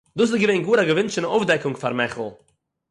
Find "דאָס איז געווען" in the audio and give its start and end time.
0.17-0.63